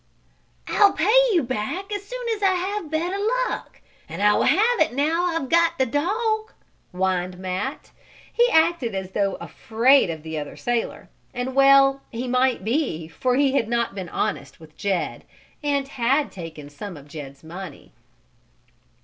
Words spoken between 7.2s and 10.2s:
Matt. He acted as though afraid